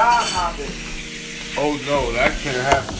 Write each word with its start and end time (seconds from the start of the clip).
job 0.00 0.24
hopping. 0.32 0.72
Oh 1.60 1.76
no, 1.84 2.08
that 2.16 2.32
can't 2.40 2.56
happen. 2.72 2.96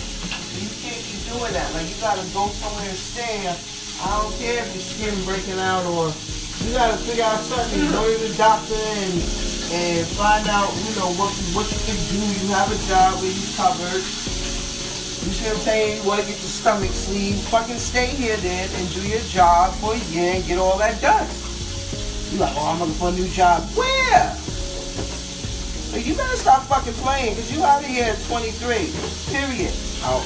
You 0.60 0.68
can't 0.84 1.00
be 1.00 1.16
doing 1.32 1.48
that. 1.56 1.72
Like 1.72 1.88
you 1.88 1.96
gotta 1.96 2.20
go 2.36 2.52
somewhere 2.60 2.92
and 2.92 3.00
stay. 3.00 3.48
I 3.48 4.20
don't 4.20 4.36
care 4.36 4.60
if 4.60 4.68
your 4.76 4.84
skin 4.84 5.16
breaking 5.24 5.56
out 5.56 5.88
or 5.88 6.12
you 6.60 6.76
gotta 6.76 7.00
figure 7.00 7.24
out 7.24 7.40
something. 7.40 7.80
Go 7.96 8.04
to 8.04 8.20
the 8.20 8.36
doctor 8.36 8.76
and 8.76 9.16
and 9.72 10.04
find 10.12 10.44
out, 10.52 10.68
you 10.76 10.92
know, 11.00 11.08
what 11.16 11.32
what 11.56 11.64
you 11.72 11.80
can 11.88 11.96
do. 12.12 12.20
You 12.20 12.52
have 12.52 12.68
a 12.68 12.76
job 12.84 13.16
where 13.24 13.32
you 13.32 13.48
covered. 13.56 14.04
You 14.04 15.32
see 15.32 15.48
what 15.48 15.56
I'm 15.56 15.64
saying? 15.64 15.88
You 15.96 16.04
wanna 16.04 16.28
get 16.28 16.36
your 16.36 16.52
stomach 16.52 16.92
sleeve. 16.92 17.40
Fucking 17.48 17.80
stay 17.80 18.12
here 18.12 18.36
then 18.44 18.68
and 18.76 18.84
do 18.92 19.00
your 19.08 19.24
job 19.32 19.72
for 19.80 19.96
a 19.96 20.02
year 20.12 20.36
and 20.36 20.44
get 20.44 20.60
all 20.60 20.76
that 20.76 21.00
done. 21.00 21.24
You 22.28 22.44
like, 22.44 22.52
oh, 22.60 22.76
I'm 22.76 22.84
looking 22.84 23.00
for 23.00 23.08
a 23.08 23.12
new 23.16 23.28
job. 23.32 23.64
Where? 23.72 24.36
You 26.04 26.14
better 26.14 26.36
stop 26.36 26.64
fucking 26.64 26.94
playing, 26.94 27.34
cause 27.36 27.52
you 27.52 27.62
out 27.62 27.82
of 27.82 27.88
here 27.88 28.04
at 28.04 28.22
23. 28.24 28.92
Period. 29.28 29.74
Out. 30.04 30.24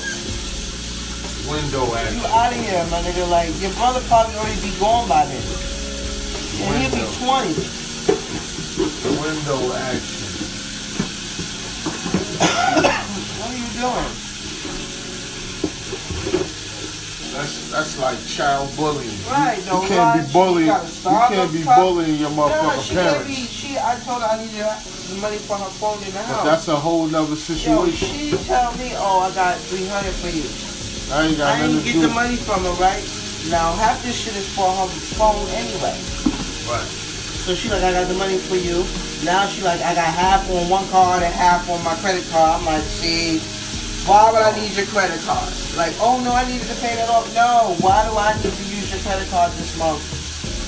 Window 1.50 1.84
action. 1.94 2.20
You 2.20 2.26
out 2.26 2.52
of 2.52 2.58
here, 2.58 2.86
my 2.90 3.02
nigga. 3.02 3.28
Like, 3.28 3.50
your 3.60 3.72
brother 3.74 4.00
probably 4.06 4.36
already 4.36 4.60
be 4.62 4.70
gone 4.78 5.08
by 5.08 5.26
then. 5.26 5.42
And 6.62 6.82
he'll 6.82 6.94
be 6.94 7.04
20. 7.18 7.52
Window 9.18 9.74
action. 9.74 10.24
What 13.40 13.50
are 13.50 13.58
you 13.58 13.68
doing? 13.74 14.10
That's 17.34 17.70
that's 17.70 17.98
like 18.14 18.26
child 18.26 18.76
bullying. 18.76 19.10
Right, 19.26 19.58
You 19.58 19.66
no, 19.66 19.80
can't 19.86 20.14
right. 20.14 20.26
be 20.26 20.32
bullying. 20.32 20.66
She 20.66 21.02
got 21.04 21.30
a 21.30 21.32
You 21.32 21.36
can't 21.36 21.52
be 21.52 21.62
bullying 21.64 22.14
your 22.16 22.30
No, 22.30 22.36
motherfucking 22.36 22.82
she 22.88 22.94
gave 22.94 23.04
parents. 23.04 23.28
me, 23.28 23.34
she, 23.46 23.78
I 23.78 23.94
told 24.06 24.22
her 24.22 24.28
I 24.28 24.36
needed 24.38 24.66
the 25.10 25.16
money 25.20 25.38
for 25.38 25.56
her 25.58 25.70
phone 25.78 25.98
in 26.02 26.12
the 26.12 26.20
But 26.28 26.44
that's 26.44 26.68
a 26.68 26.76
whole 26.76 27.06
nother 27.06 27.30
Yo, 27.30 27.34
situation. 27.34 28.08
she 28.08 28.30
tell 28.46 28.72
me, 28.76 28.92
oh, 28.96 29.20
I 29.20 29.34
got 29.34 29.58
300 29.68 30.12
for 30.22 30.28
you. 30.30 30.46
I 31.12 31.26
ain't 31.26 31.36
got 31.36 31.58
I 31.60 31.66
to 31.66 31.82
get 31.82 32.00
the 32.00 32.08
money 32.08 32.36
from 32.36 32.64
her, 32.64 32.72
right? 32.80 33.02
Now, 33.50 33.74
half 33.76 34.02
this 34.02 34.16
shit 34.16 34.34
is 34.36 34.48
for 34.54 34.70
her 34.70 34.88
phone 35.18 35.48
anyway. 35.50 35.94
Right. 36.70 36.88
So 37.44 37.54
she 37.54 37.68
like, 37.68 37.82
I 37.84 37.92
got 37.92 38.08
the 38.08 38.14
money 38.14 38.38
for 38.38 38.56
you. 38.56 38.84
Now 39.22 39.46
she 39.46 39.60
like, 39.62 39.80
I 39.82 39.94
got 39.94 40.08
half 40.08 40.48
on 40.48 40.68
one 40.70 40.88
card 40.88 41.22
and 41.22 41.32
half 41.34 41.68
on 41.68 41.84
my 41.84 41.94
credit 41.96 42.24
card. 42.30 42.60
I'm 42.60 42.64
like, 42.64 42.82
see, 42.84 43.36
why 44.06 44.30
would 44.30 44.42
I 44.42 44.52
need 44.60 44.76
your 44.76 44.86
credit 44.86 45.20
card? 45.24 45.48
Like, 45.76 45.96
oh 46.00 46.20
no, 46.20 46.34
I 46.34 46.44
needed 46.44 46.68
to 46.68 46.76
pay 46.76 46.94
that 46.96 47.08
off. 47.08 47.24
No, 47.34 47.74
why 47.80 48.04
do 48.04 48.12
I 48.16 48.36
need 48.36 48.52
to 48.52 48.64
use 48.68 48.92
your 48.92 49.00
credit 49.00 49.28
card 49.30 49.52
this 49.56 49.72
month 49.78 50.04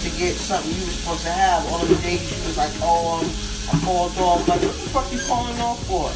to 0.03 0.09
get 0.19 0.37
something 0.37 0.73
you 0.73 0.85
were 0.85 0.97
supposed 0.97 1.23
to 1.29 1.33
have? 1.33 1.61
All 1.69 1.83
of 1.83 1.89
the 1.89 2.01
days 2.01 2.25
you 2.25 2.49
was 2.49 2.57
like, 2.57 2.73
oh, 2.81 3.21
um, 3.21 3.29
I 3.69 3.85
called 3.85 4.17
off. 4.17 4.49
Like, 4.49 4.63
what 4.63 4.73
the 4.73 4.89
fuck 4.89 5.13
you 5.13 5.21
calling 5.29 5.61
off 5.61 5.85
for? 5.85 6.09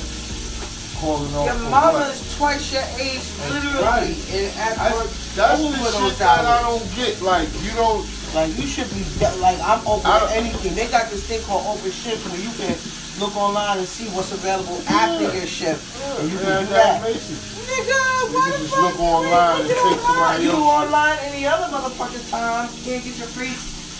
Calling 1.00 1.34
off 1.36 1.44
Your 1.44 1.60
for 1.60 1.68
mama 1.68 1.92
what? 1.92 2.14
is 2.16 2.36
twice 2.36 2.72
your 2.72 2.88
age, 2.96 3.24
literally, 3.52 3.84
right. 3.84 4.16
and 4.32 4.48
at 4.56 4.78
I, 4.80 4.88
that's 5.36 5.60
the 5.60 5.92
shit 5.92 6.18
that 6.18 6.44
I 6.44 6.62
don't 6.62 6.84
get. 6.96 7.20
Like 7.20 7.48
you 7.60 7.72
don't. 7.72 8.05
Like 8.34 8.55
you 8.56 8.67
should 8.67 8.89
be 8.95 9.03
like 9.42 9.59
I'm 9.61 9.83
open 9.86 10.06
to 10.06 10.28
anything. 10.31 10.75
They 10.75 10.86
got 10.86 11.11
this 11.11 11.27
thing 11.27 11.42
called 11.42 11.67
open 11.67 11.91
shift 11.91 12.23
where 12.31 12.39
you 12.41 12.50
can 12.55 12.78
look 13.19 13.34
online 13.36 13.78
and 13.78 13.89
see 13.89 14.06
what's 14.14 14.31
available 14.33 14.78
after 14.86 15.25
Yeah. 15.27 15.34
your 15.34 15.47
shift. 15.50 15.83
Yeah, 15.98 16.20
And 16.20 16.31
you 16.31 16.39
can 16.39 16.47
do 16.62 16.70
that 16.70 17.03
that. 17.03 17.03
makes 17.03 17.27
it. 17.31 17.39
Nigga, 17.67 17.91
You 17.91 18.34
why 18.39 18.51
can 18.51 18.62
the 18.62 18.69
fuck 18.69 18.83
look 18.83 18.95
you 18.98 19.05
online 19.05 19.61
and 19.61 19.69
take 19.70 20.08
online? 20.11 20.42
You 20.42 20.53
online 20.62 21.19
any 21.23 21.47
other 21.47 21.69
motherfucking 21.75 22.31
time. 22.31 22.69
You 22.78 22.83
can't 22.84 23.05
get 23.05 23.19
your 23.19 23.27
free 23.34 23.55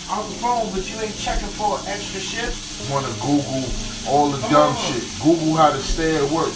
on 0.09 0.23
the 0.29 0.35
phone, 0.39 0.71
but 0.71 0.83
you 0.89 0.95
ain't 1.03 1.17
checking 1.19 1.51
for 1.59 1.79
extra 1.87 2.19
shit. 2.23 2.51
Want 2.89 3.05
to 3.05 3.13
Google 3.19 3.63
all 4.07 4.29
the 4.31 4.39
dumb 4.47 4.75
Oh. 4.79 4.91
shit. 4.91 5.03
Google 5.21 5.55
how 5.59 5.71
to 5.71 5.81
stay 5.83 6.15
at 6.15 6.27
work. 6.31 6.51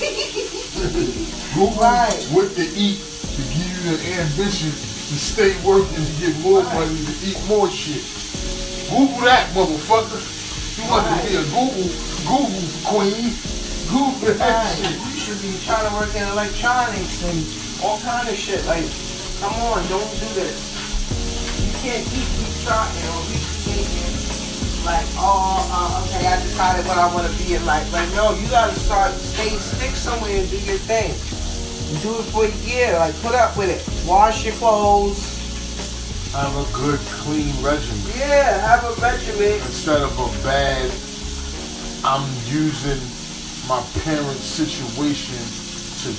Google 1.54 1.76
Right. 1.80 2.16
what 2.32 2.48
to 2.56 2.64
eat 2.76 2.98
to 3.36 3.42
give 3.52 3.68
you 3.84 3.96
the 3.96 4.20
ambition 4.20 4.72
to 5.08 5.14
stay 5.20 5.52
working 5.64 6.00
to 6.04 6.12
get 6.20 6.32
more 6.40 6.62
money 6.64 6.96
to 7.04 7.12
eat 7.26 7.38
more 7.46 7.68
shit. 7.68 8.02
Google 8.88 9.20
that, 9.28 9.48
motherfucker. 9.52 10.20
You 10.78 10.90
want 10.90 11.06
Right. 11.06 11.22
to 11.22 11.28
be 11.28 11.36
a 11.36 11.44
Google 11.52 11.90
Google 12.24 12.68
queen? 12.84 13.36
Google 13.88 14.34
that 14.38 14.64
Right. 14.64 14.76
shit. 14.80 14.96
You 14.96 15.20
should 15.20 15.42
be 15.42 15.52
trying 15.66 15.88
to 15.88 15.94
work 15.94 16.14
in 16.16 16.22
electronics 16.28 17.22
and 17.22 17.44
all 17.82 17.98
kind 18.00 18.28
of 18.28 18.36
shit. 18.36 18.64
Like, 18.66 18.84
come 19.40 19.52
on, 19.68 19.86
don't 19.88 20.08
do 20.20 20.28
this. 20.40 20.56
You 21.60 21.72
can't 21.84 22.04
keep 22.08 22.28
restarting 22.40 23.04
or 23.12 23.20
recreating. 23.28 24.14
Like, 24.84 25.06
oh, 25.16 25.68
uh, 25.72 26.04
okay, 26.08 26.26
I 26.28 26.42
decided 26.42 26.86
what 26.86 26.98
I 26.98 27.12
want 27.12 27.26
to 27.30 27.32
be 27.44 27.54
in 27.54 27.64
life. 27.66 27.90
Like, 27.92 28.08
no, 28.14 28.32
you 28.34 28.46
gotta 28.48 28.78
start, 28.80 29.12
stay, 29.20 29.56
stick 29.56 29.96
somewhere 29.96 30.40
and 30.40 30.50
do 30.50 30.58
your 30.58 30.78
thing. 30.78 31.12
Do 32.02 32.18
it 32.18 32.24
for 32.32 32.44
a 32.44 32.50
year. 32.66 32.98
Like, 32.98 33.14
put 33.22 33.34
up 33.34 33.56
with 33.56 33.70
it. 33.70 34.08
Wash 34.08 34.44
your 34.44 34.54
clothes. 34.54 35.34
Have 36.32 36.56
a 36.56 36.66
good, 36.72 36.98
clean 37.22 37.54
regimen. 37.62 38.00
Yeah, 38.18 38.58
have 38.58 38.84
a 38.84 39.00
regimen. 39.00 39.54
instead 39.66 40.02
of 40.02 40.12
a 40.18 40.42
bad 40.42 40.90
I'm 42.04 42.28
using 42.44 43.00
my 43.66 43.80
parents' 44.04 44.44
situation 44.44 45.40
to 46.04 46.12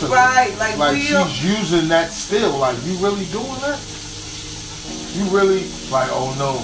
to 0.00 0.06
Right, 0.10 0.50
like, 0.58 0.76
like 0.76 0.96
she's 0.98 1.44
using 1.44 1.86
that 1.88 2.10
still. 2.10 2.58
Like 2.58 2.74
you 2.82 2.98
really 2.98 3.26
doing 3.30 3.60
that? 3.62 3.78
You 5.14 5.22
really 5.30 5.70
like 5.94 6.10
oh 6.10 6.34
no, 6.34 6.58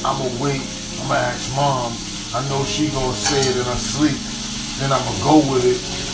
I'ma 0.00 0.32
wait, 0.40 0.64
I'ma 1.04 1.20
ask 1.20 1.52
mom. 1.54 1.92
I 2.32 2.40
know 2.48 2.64
she 2.64 2.88
gonna 2.88 3.12
say 3.12 3.40
it 3.40 3.56
in 3.56 3.64
her 3.68 3.76
sleep. 3.76 4.16
Then 4.80 4.88
I'ma 4.90 5.12
go 5.20 5.44
with 5.52 5.68
it. 5.68 6.07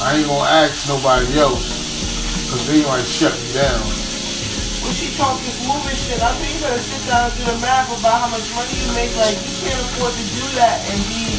I 0.00 0.16
ain't 0.16 0.26
gonna 0.26 0.48
ask 0.48 0.88
nobody 0.88 1.38
else. 1.38 1.68
Cause 2.48 2.66
they 2.66 2.82
might 2.82 3.04
shut 3.04 3.36
me 3.36 3.52
down. 3.52 3.84
When 4.80 4.96
she 4.96 5.12
talk 5.14 5.38
this 5.44 5.60
moving 5.68 5.94
shit, 5.94 6.18
I 6.24 6.32
think 6.40 6.56
you 6.56 6.60
better 6.64 6.80
sit 6.80 7.04
down 7.06 7.30
and 7.30 7.36
do 7.38 7.44
the 7.44 7.58
math 7.60 7.92
about 7.92 8.24
how 8.24 8.28
much 8.32 8.48
money 8.56 8.74
you 8.80 8.88
make. 8.96 9.12
Like, 9.14 9.36
you 9.36 9.54
can't 9.60 9.78
afford 9.92 10.16
to 10.16 10.24
do 10.34 10.44
that 10.56 10.80
and 10.88 10.98
be 11.04 11.36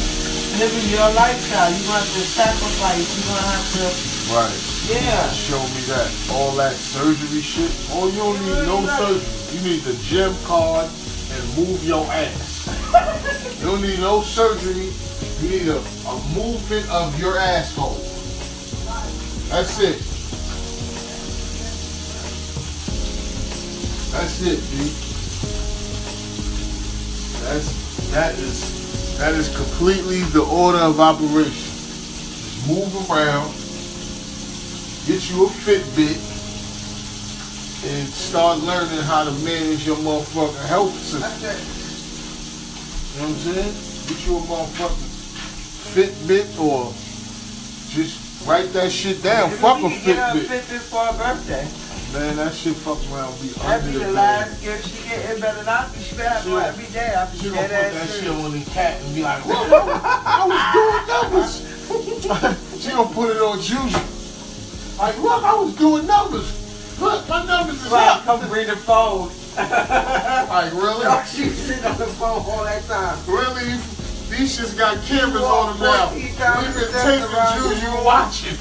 living 0.62 0.88
your 0.94 1.10
lifestyle. 1.12 1.68
You're 1.74 1.84
to 1.84 1.92
have 1.92 2.06
to 2.06 2.22
sacrifice. 2.22 3.02
You're 3.18 3.34
to 3.34 3.42
have 3.50 3.66
to, 3.76 3.84
Right. 4.30 4.58
yeah. 4.88 5.26
Show 5.34 5.60
me 5.74 5.82
that. 5.90 6.08
All 6.30 6.54
that 6.56 6.76
surgery 6.78 7.42
shit. 7.42 7.70
Oh, 7.90 8.06
you 8.08 8.22
don't 8.22 8.38
need 8.46 8.62
no 8.64 8.86
surgery. 8.86 9.58
You 9.58 9.60
need 9.68 9.82
the 9.82 9.94
gym 10.06 10.32
card 10.46 10.88
and 11.34 11.42
move 11.58 11.82
your 11.84 12.06
ass. 12.14 12.70
You 13.60 13.66
don't 13.66 13.82
need 13.82 13.98
no 13.98 14.22
surgery. 14.22 14.94
You 15.42 15.48
need 15.50 15.68
a, 15.68 15.78
a 16.08 16.14
movement 16.32 16.88
of 16.88 17.18
your 17.18 17.36
asshole. 17.36 17.98
That's 19.52 19.78
it. 19.80 19.98
That's 24.12 24.40
it, 24.40 24.60
B. 24.72 24.88
That's 27.44 28.10
that 28.12 28.34
is 28.38 29.18
that 29.18 29.34
is 29.34 29.54
completely 29.54 30.20
the 30.32 30.40
order 30.40 30.78
of 30.78 30.98
operation. 31.00 31.52
Just 31.52 32.66
move 32.66 33.10
around, 33.10 33.52
get 35.06 35.28
you 35.30 35.44
a 35.44 35.50
Fitbit, 35.50 36.16
and 37.92 38.08
start 38.08 38.58
learning 38.60 39.02
how 39.02 39.24
to 39.24 39.32
manage 39.44 39.86
your 39.86 39.96
motherfucking 39.96 40.66
health 40.66 40.94
system. 40.94 41.20
You 43.12 43.20
know 43.20 43.28
what 43.28 43.36
I'm 43.36 43.52
saying? 43.52 43.74
Get 44.08 44.26
you 44.26 44.38
a 44.38 44.40
motherfucking 44.40 45.12
Fitbit 45.92 46.58
or 46.58 46.94
just 47.90 48.21
write 48.46 48.72
that 48.72 48.90
shit 48.90 49.22
down. 49.22 49.50
Maybe 49.50 49.62
Fuck 49.62 49.80
a 49.82 49.86
we 49.86 49.94
could 49.96 50.04
get 50.04 50.36
Fitbit. 50.36 50.60
Fitbit 50.60 50.80
for 50.90 51.00
her 51.04 51.34
birthday. 51.34 51.68
Man, 52.12 52.36
that 52.36 52.52
shit 52.52 52.74
fuck 52.76 52.98
around 53.10 53.32
be 53.40 53.48
That'd 53.48 53.90
be 53.90 53.98
the 53.98 54.12
last 54.12 54.60
gift 54.62 54.86
she 54.86 55.08
get. 55.08 55.30
It 55.30 55.40
better 55.40 55.64
not 55.64 55.92
be. 55.94 56.00
She 56.00 56.14
better 56.16 56.28
have 56.28 56.44
She 56.44 56.50
one 56.50 56.62
every 56.64 56.86
day. 56.92 57.14
I'll 57.16 57.30
be 57.32 57.38
She 57.38 57.48
gonna 57.48 57.62
put 57.62 57.70
that 57.70 58.08
shit 58.10 58.28
on 58.28 58.52
the 58.52 58.64
cat 58.70 59.00
and 59.00 59.14
be 59.14 59.22
like, 59.22 59.46
look, 59.46 59.66
I 59.72 60.44
was 60.44 60.60
doing 60.76 61.06
numbers. 61.08 62.82
she 62.82 62.90
gonna 62.90 63.14
put 63.14 63.30
it 63.34 63.40
on 63.40 63.60
Juju. 63.60 63.96
Like, 64.98 65.18
look, 65.18 65.42
I 65.42 65.54
was 65.54 65.74
doing 65.76 66.06
numbers. 66.06 67.00
Look, 67.00 67.28
my 67.28 67.44
numbers 67.46 67.82
is 67.82 67.90
Right, 67.90 68.08
up. 68.08 68.24
come 68.24 68.46
bring 68.48 68.66
the 68.66 68.76
phone. 68.76 69.30
Like, 69.56 70.72
really? 70.74 71.06
She 71.26 71.48
sitting 71.48 71.84
on 71.84 71.96
the 71.96 72.06
phone 72.06 72.44
all 72.44 72.64
that 72.64 72.84
time. 72.84 73.18
Really? 73.26 73.80
These 74.32 74.58
shits 74.58 74.78
got 74.78 74.96
cameras 75.04 75.42
on 75.42 75.76
them 75.76 75.92
now. 75.92 76.14
We've 76.14 76.32
been 76.32 76.88
taping 77.04 77.28
Juju 77.52 77.92
watching. 78.02 78.56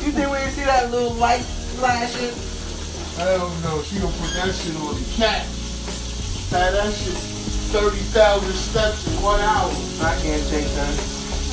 You 0.00 0.12
think 0.16 0.32
we 0.32 0.38
didn't 0.38 0.52
see 0.52 0.64
that 0.64 0.90
little 0.90 1.12
light 1.12 1.44
flashing? 1.76 2.32
I 3.20 3.36
don't 3.36 3.52
know. 3.62 3.82
she 3.82 4.00
gonna 4.00 4.10
put 4.16 4.32
that 4.32 4.54
shit 4.54 4.74
on 4.76 4.94
the 4.96 5.04
cat. 5.12 5.44
Had 6.48 6.72
that 6.72 6.94
shit 6.94 7.12
30,000 7.68 8.50
steps 8.54 9.06
in 9.08 9.22
one 9.22 9.40
hour. 9.40 9.70
I 10.00 10.16
can't 10.22 10.42
take 10.48 10.64
that. 10.72 10.94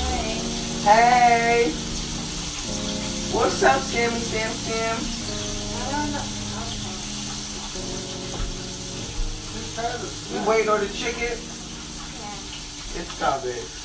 Hey. 0.08 0.40
Hey. 0.88 1.72
What's 3.36 3.62
up, 3.64 3.82
Sammy 3.82 4.16
Sam 4.16 4.50
Sam? 4.64 4.96
Just 9.52 9.76
had 9.76 10.00
a 10.00 10.40
You 10.40 10.50
waiting 10.50 10.70
on 10.70 10.80
the 10.80 10.88
chicken? 10.94 11.55
esta 12.98 13.38
vez 13.40 13.76